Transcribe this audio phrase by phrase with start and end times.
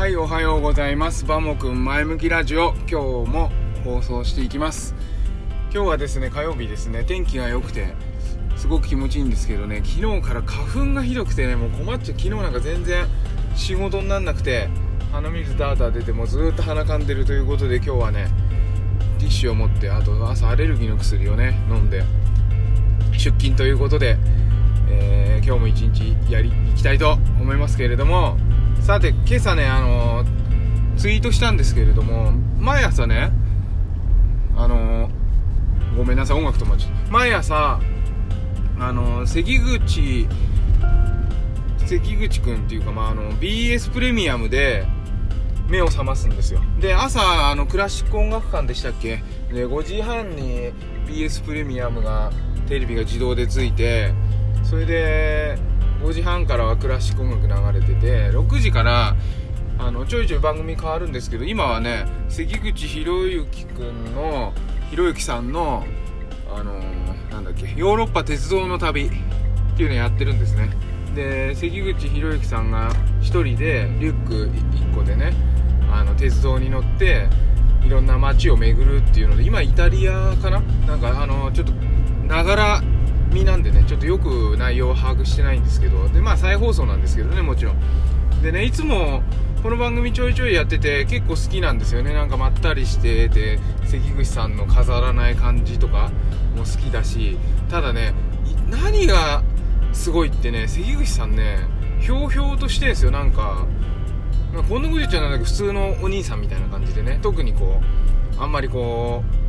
[0.00, 1.26] はいおはようございます。
[1.26, 2.72] バモくん前向きラジオ。
[2.90, 3.52] 今日も
[3.84, 4.94] 放送していきます。
[5.64, 7.04] 今日はですね火曜日ですね。
[7.04, 7.94] 天気が良くて
[8.56, 9.82] すごく気持ちいいんですけどね。
[9.84, 12.18] 昨日から花粉がひどくてねもう困っちゃう。
[12.18, 13.06] 昨日なんか全然
[13.54, 14.70] 仕事になんなくて
[15.12, 18.28] 鼻水ダーダー出てもずっと鼻かんでるということで今日はね
[19.18, 22.04] ティッシュを持ってあと朝アレルギーの薬をね飲んで
[23.12, 24.16] 出勤ということで、
[24.88, 28.38] えー、今日も一日やりいきたいと思いますけれども
[28.90, 30.24] さて今朝ねあの、
[30.96, 33.30] ツイートしたんですけれども毎朝ね
[34.56, 35.08] あの、
[35.96, 37.12] ごめんなさい音楽止まっちゃった。
[37.12, 37.78] 毎朝
[38.80, 40.26] あの関口
[41.86, 44.84] 関口君っていうか、まあ、あの BS プレミアムで
[45.68, 46.60] 目を覚ますんですよ。
[46.80, 49.22] で朝あのクラシック音楽館でしたっけ？
[49.52, 50.72] で5時半に
[51.06, 52.32] BS プレミアムが
[52.66, 54.12] テレビが自動でついて
[54.64, 55.69] それで
[56.02, 59.14] 5時半からはクラシック音楽流れてて6時から
[59.78, 64.52] あのちょいちょい番組変わるんですけど今はね関口博之君の
[64.90, 65.84] 博之さんの
[66.52, 69.10] あのー、なんだっけヨーロッパ鉄道の旅っ
[69.76, 70.70] ていうのやってるんですね。
[71.14, 75.32] で関口博之さんが1人でリュック1個でね
[75.92, 77.28] あの鉄道に乗って
[77.84, 80.60] いろんな街を巡るっていうので今イタリアかな？
[80.86, 81.72] なんかあのちょっと
[82.26, 82.82] ながら
[83.32, 87.76] 見なんでねちょっとよく内容を把握してないんですけどでまあ再放送なんですけどねもちろん。
[88.42, 89.22] でねいつも
[89.62, 92.14] この番組ちょいちょいやってて結構好きなんですよね。
[92.14, 96.10] なんかまったりしてて関口さんの飾らない感じとか
[96.56, 97.36] も好きだし
[97.68, 98.14] ただね
[98.70, 99.42] 何が
[99.92, 101.58] すごいってね関口さんね
[102.00, 103.10] ひょうひょうとしてんですよ。
[103.10, 103.66] なんか、
[104.68, 107.80] こんなこと言っちゃなんだけど普通のお兄さんみたいな感じでね特にこ
[108.38, 109.39] うあんまりこう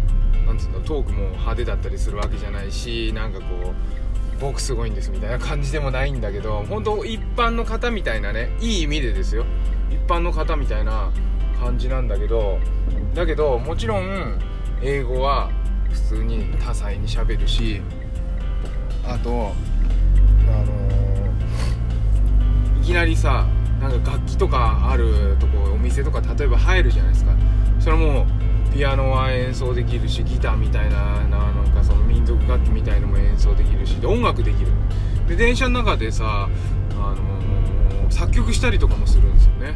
[0.52, 9.46] なんつうのトークも派手だったりするわけじゃないしなんかこう僕すごいんですみたいな感じでもないんだけど本当一般の方みたいなねいい意味でですよ。
[9.90, 11.10] 一般の方みたいな
[11.58, 12.60] 感じなんだけど
[13.14, 14.40] だけどもちろん
[14.82, 15.50] 英語は
[15.90, 17.82] 普通に多彩にしゃべるし
[19.06, 23.48] あとあのー、いきなりさ
[23.80, 27.32] なんか楽器とかあるとこお店とか例えば入るじゃないですか。
[27.80, 28.26] それも
[28.74, 34.72] ピアノは演奏できるしギターみたいななんかその民族楽器みたいのも演奏できるしで音楽できる。
[35.28, 36.50] で電車の中でさ、
[36.92, 39.76] あのー、作曲したりとかもするんですよね。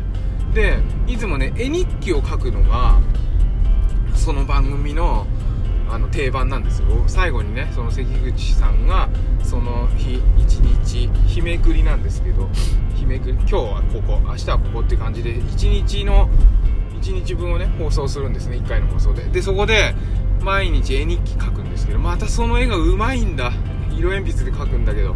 [0.53, 2.99] でいつもね絵日記を書くのが
[4.15, 5.27] その番組の
[5.87, 6.87] あの定番なんですよ。
[7.07, 9.09] 最後にねその関口さんが
[9.43, 12.49] その日一日日めくりなんですけど
[12.95, 16.29] 日めくり今日はここ明日はここって感じで1日の
[17.01, 18.57] 1日分をね放送するんですね。
[18.57, 19.23] 1回の放送で。
[19.23, 19.95] でそこで
[20.41, 23.51] 毎日絵日記書くんですけどまたその絵がうまいんだ。
[23.91, 25.15] 色鉛筆で描くんだけど。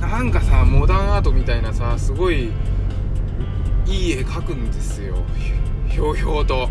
[0.00, 2.50] なんかさモダンアートみたいなさすごい
[3.86, 5.16] いい絵描くんですよ。
[5.88, 6.68] ひょうひょうと。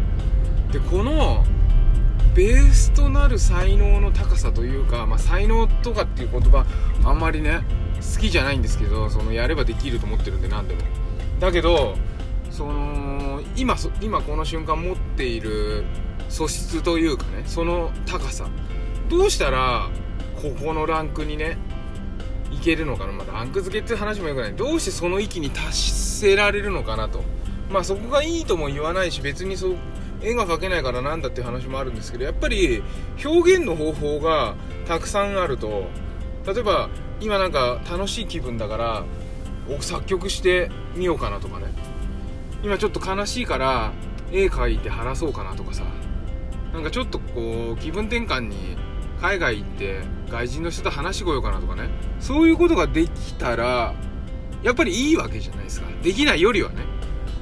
[0.71, 1.43] でこの
[2.35, 6.65] ベースとなる才能の高さというか、まあ、才能とかっていう言葉
[7.03, 7.61] あんまりね
[8.15, 10.81] 好きじゃないんですけどそのやればできると思ってるんで何でも。
[11.39, 11.95] だけど
[12.49, 15.85] その今今この瞬間持っている
[16.29, 18.47] 素質というかねその高さ。
[19.09, 19.89] どうしたら
[20.35, 21.57] ここのランクにね
[22.51, 24.55] いけるのかな、まあ、ランク付けって話もよくない。
[24.55, 27.23] どうしてその域に達せられるのかなと。
[27.69, 29.75] まあそこがいいとも言わないし別にそう
[30.21, 32.83] 絵が描けないからなんだっていう話もあるんですけどやっぱり
[33.23, 34.55] 表現の方法が
[34.87, 35.87] たくさんあると
[36.45, 36.89] 例えば
[37.21, 39.03] 今なんか楽しい気分だから
[39.81, 41.68] 作曲してみようかなとかね。
[42.63, 43.93] 今ちょっと悲しいから
[44.31, 45.83] 絵描いて晴らそうかなとかさ。
[46.73, 48.77] なんかちょっとこう気分転換に
[49.19, 51.89] 海外行って外人の人と話しこようかなとかね。
[52.19, 53.95] そういうことができたら
[54.61, 55.87] やっぱりいいわけじゃないですか。
[56.03, 56.83] できないよりはね。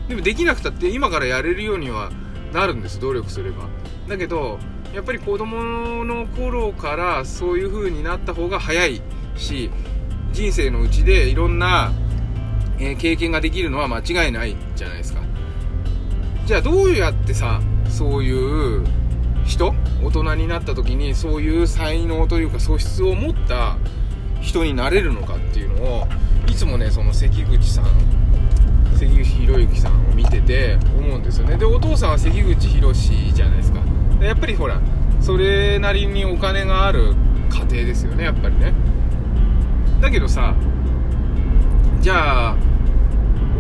[0.08, 2.10] でもできなくたって今からやれるようには
[2.54, 3.66] なるんです努力すれば。
[4.08, 4.60] だけど
[4.94, 9.02] やっぱり子供の頃からそういう風になった方が早い
[9.36, 9.70] し
[10.32, 11.92] 人生のうちでいろんな、
[12.80, 15.22] えー、経験ができるのは間違いないじゃないですか。
[16.46, 17.60] じゃあどうやってさ
[17.90, 18.86] そういう
[19.46, 23.78] 人大人になった時にそういう才能というか素質を持った
[24.42, 26.08] 人になれるのかっていうのを
[26.48, 27.86] いつもねその関口さん
[28.98, 31.58] 関口博之さんを見てて思うんですよね。
[31.58, 33.82] でお父さんは関口宏じゃないですか。
[34.20, 34.82] でやっぱりほら
[35.20, 37.14] それなりにお金がある
[37.50, 38.74] 家庭ですよねやっぱりね。
[40.02, 40.56] だけどさ
[42.00, 42.67] じゃあ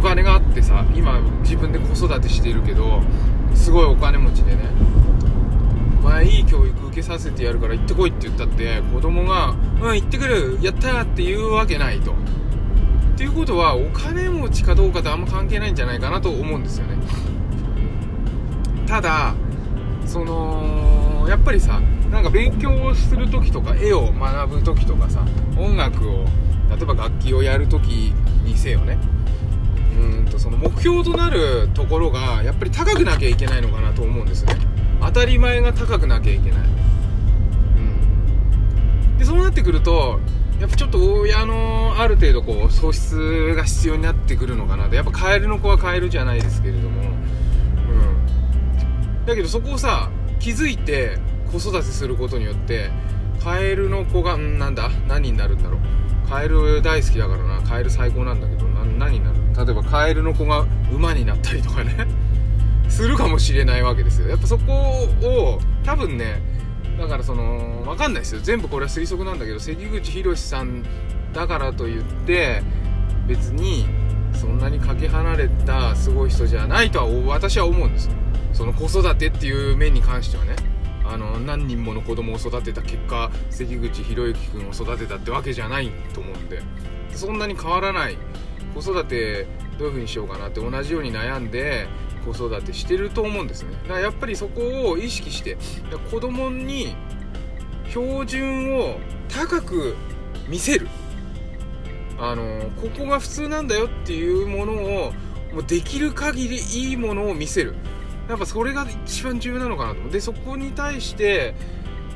[0.10, 3.02] 金があってさ今自分で子育てしてるけど
[3.54, 4.62] すごいお金持ちでね
[6.02, 12.16] お前いい教育受けさせてやるから行ってこいって言ったって子供が「うん行ってくるやった!」って言うわけないとっ
[13.18, 16.96] ていうことはお金持ちかどうかとあんま関係ないんじゃないかなと思うんですよね
[18.88, 19.34] ただ
[20.06, 21.82] そのやっぱりさ
[22.12, 25.26] なんか勉強をする時とか絵を学ぶ時とかさ
[25.58, 26.24] 音楽を
[26.70, 28.14] 例えば楽器をやる時
[28.46, 28.98] にせよね
[30.00, 34.56] うんとその目標となるところがやっぱり高くなきゃいけないのかなと思うんですね。
[35.02, 36.64] 当たり前が高くなきゃいけない、う
[39.16, 40.20] ん、でそうなってくると
[40.60, 44.96] やっぱちょっと親のある程度こう素質が必要になってくるのかなと。
[44.96, 47.02] やっぱカエルの子はカエルじゃないですけれども。
[47.02, 47.04] う
[49.24, 49.26] ん。
[49.26, 50.10] だけどそこをさ
[50.40, 51.20] 気づいて
[51.52, 52.90] 子育てすることによって
[53.44, 54.90] カエルの子がんなんだ？
[55.08, 55.82] 何になるんだろう？
[56.28, 57.62] カエル大好きだからな。
[57.62, 59.27] カエル最高なんだけど何になる
[59.58, 62.08] 例えばカエルの子が馬になったりとかね。
[62.90, 64.30] するかもしれないわけですよ。
[64.30, 64.72] やっぱそこ
[65.22, 66.42] を多分ね
[66.98, 68.40] だからその分かんないですよ。
[68.42, 70.84] 全部これは推測なんだけど関口宏さん
[71.34, 72.62] だからといって
[73.28, 73.86] 別に
[74.32, 78.10] そんなにかけ離れたすごい人じゃないとは私は思うんです
[78.54, 80.56] その子育てっていう面に関してはね。
[81.10, 86.62] あの何人もの子供を育てた結果関口博之君を育てたってわけじゃないと思うんで。
[87.18, 88.18] そんなに変わらない
[88.82, 89.48] 子育て
[89.80, 91.88] どういう風にしようかなって同じように悩んで
[92.26, 93.72] 子育てしてると思うんですね。
[93.84, 95.58] だからやっぱりそこを意識して
[96.12, 96.96] 子供に
[97.90, 99.96] 標準を高く
[100.48, 100.88] 見せる。
[102.20, 105.14] あのここが普通なんだよっていうものを
[105.54, 107.76] もうできる限りいいものを見せる。
[108.28, 110.10] やっぱそれが一番重要なのかなと。
[110.10, 111.56] でそこに対して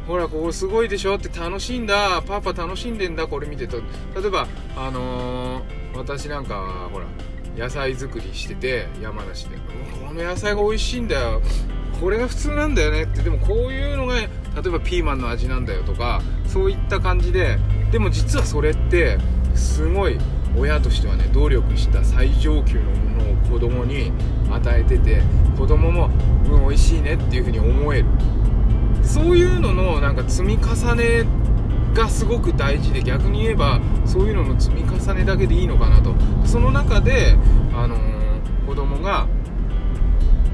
[0.08, 2.22] ほらここすごいでしょって楽しいんだ。
[2.26, 3.28] パパ楽しんでんだ。
[3.28, 3.78] これ見てと。
[3.78, 5.64] 例えばあのー、
[5.96, 7.06] 私なんかはほら
[7.58, 9.58] 野菜作りしてて山梨で。
[10.08, 11.42] この野菜が美味しいんだよ。
[12.00, 13.04] これが普通なんだよね。
[13.04, 14.28] ってでもこういうのが例
[14.66, 17.58] えばピーマンの味なんだよとかそういった感じで
[17.92, 19.18] でも実はそれって
[19.56, 20.18] すごい
[20.58, 24.12] 親としてはね努力した最上級のものを子供に
[24.52, 25.22] 与えてて
[25.58, 26.10] 子供も
[26.46, 28.06] うん美味しいねっていう風に思える。
[29.04, 31.26] そういうののなんか積み重ね
[31.94, 36.14] がすごく大事で逆に言えばそういうのの積み重ねだけでいいのかなと。
[36.46, 37.36] その中で、
[37.74, 39.28] あのー、子供が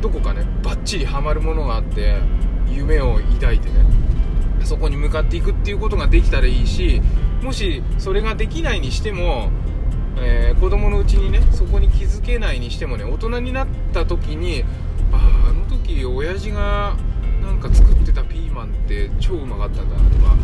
[0.01, 2.17] どこかねバッチリハマるものがあって
[2.69, 3.85] 夢を抱いてね
[4.63, 7.01] そこに向かっていくっていうことができたらいいし
[7.41, 9.49] もしそれができないにしても
[10.19, 14.63] えー、子供のうちにねそこに気づけないにしてもね大人になった時に
[15.11, 16.95] あああの時親父が
[17.41, 20.35] なんか作ってたピーマンって超うまかったんだなとか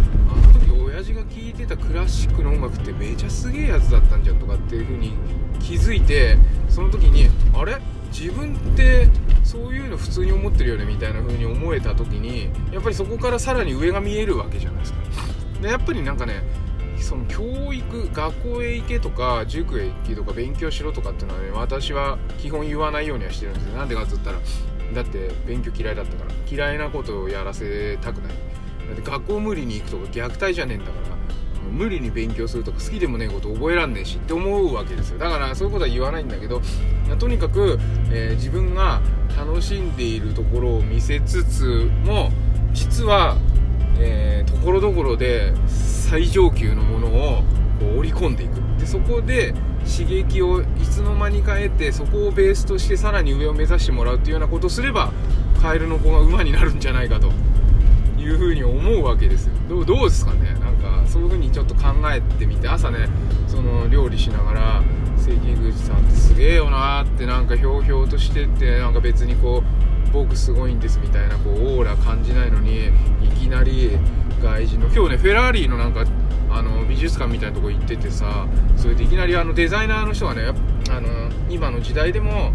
[0.93, 5.13] 親父が聴いてたクラシックの音楽ってめちゃすげえやつだったんじゃんとかっていう風に
[5.59, 6.37] 気づいて
[6.69, 7.77] その時にあれ？
[8.11, 9.07] 自分って
[9.43, 14.99] そういうの普通に思ってるよねみたいな風に思えた時にやっぱりそこからさらに上が見えるわけじゃないですか。
[15.63, 16.43] でやっぱりなんかね
[16.99, 23.77] その教育学校へ行けとか塾へ行けとか勉強しろとかっていうのはね私は基本言わないようにはしてるんですよ。
[23.79, 24.37] なんでかっつったら
[24.93, 28.33] だって勉強嫌いだったから嫌いなことをやらせたくない。
[28.87, 31.13] だって学校無理に行くとか虐待じゃねえんだから
[31.71, 35.17] 無理に勉強するとか好きでもねえこと覚えらんねえしって思うわけですよ。
[35.17, 36.61] だからそういうことは言わないんだけど
[37.17, 37.79] とにかく、
[38.11, 39.01] えー、自分が
[39.35, 42.31] 楽しんでいるところを見せつつも
[42.73, 43.37] 実は
[44.45, 47.43] ところどころで最上級のものを
[47.79, 48.61] こう織り込んでいく。
[48.79, 49.53] でそこで
[49.85, 55.11] 刺激をいつの間にか得てそこをベースとしてさらに上を目指してもらうっていうようなことをすれば
[55.61, 57.31] カエルの子が馬になるんじゃないかと。
[58.23, 59.53] いうふうに思うわけですよ。
[59.69, 60.53] どうどうですかね？
[60.59, 63.07] なんかそういうふうにちょっと考えてみて朝ね
[63.47, 64.83] その料理しながら
[65.17, 69.61] 関口さんってすげえよなってなんかひょうひょうとしてってなんか別にこ
[70.09, 72.87] う僕すごいんですみたいなこうオーラ感じないのに
[73.21, 73.91] いきなり
[74.41, 76.05] 外人の今日ねフェラーリのなんか
[76.49, 80.43] あの美術館みたいなとこ行っててさそれでいきなりあのデザイナーの人がね
[80.89, 82.51] あの今の時代でも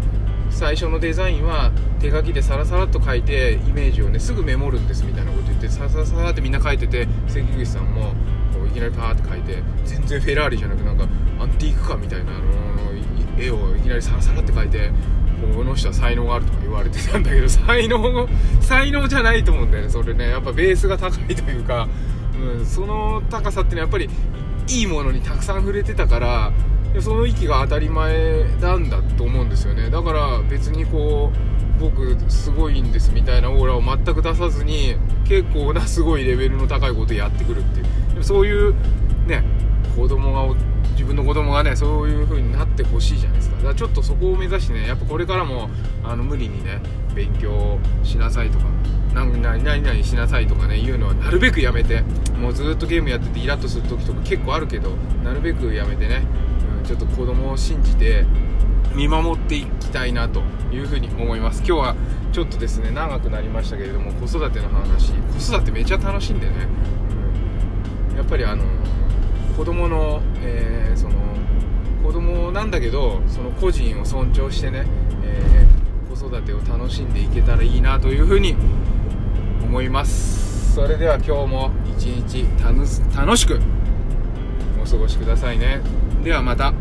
[0.49, 8.13] 最初のデザインは手書きでサラサラっと書いてイメージをねすぐメモるんですみたいなこと言ってサラサラサラってみんな書いてて関口さんも
[8.53, 11.07] こういきなりパーって書いて全然フェラーリじゃなくなんか
[11.39, 12.39] アンティークかみたいなの
[13.37, 14.91] 絵をいきなりサラサラって書いて
[15.55, 18.27] この人は才能があるとか言われてたんだけど 才能
[18.59, 20.29] 才能じゃないと思うんだよねそれね。
[20.29, 21.87] やっぱベースが高いというか、
[22.57, 24.09] うん、その高さってのはやっぱり
[24.67, 26.51] いいものにたくさん触れてたから
[26.99, 29.89] その域が当たり前なんだと思うんですよね。
[29.89, 37.83] だから別にこう僕すごいんですみたいなオーラを全く出さずに結構なすごいレベルの高いことやってくるってい
[38.19, 38.23] う。
[38.23, 38.73] そういう
[39.27, 39.43] ね
[39.95, 40.55] 子供が
[40.91, 43.55] 自分の子供がねそういう風になってほしいじゃないですか。
[43.57, 45.69] だからちょっとそこを目指してねやっぱこれからも
[46.03, 46.81] あの無理にね
[47.15, 48.65] 勉強しなさいとか
[49.13, 52.01] 何々何々しなさいとかね言うのはなるべくやめて
[52.39, 54.91] もうずっとゲームやっててイラッとする時とか結構あるけど
[55.23, 56.23] なるべくやめてね、
[56.89, 58.25] ちょっと子供を信じて
[58.95, 60.41] 見守っていきたいなと
[60.73, 61.59] いうふうに思います。
[61.59, 61.95] 今日は
[62.31, 65.13] ちょっとですね長くなりましたけれども子育ての話。
[65.13, 66.53] 子育てめちゃ楽しいんでね、
[68.09, 68.63] うん、やっぱりあの
[69.55, 71.13] 子供の、えー、その
[72.03, 74.87] 子供なんだけどその個人を尊重してね、
[75.23, 78.55] えー、子育てを楽しんでいけたらいいなというふうに
[79.61, 80.73] 思います。
[80.73, 81.69] それでは今日も
[81.99, 82.47] 一日
[83.15, 83.59] 楽しく
[84.81, 86.08] お過ごしくださいね。
[86.23, 86.73] ではまた。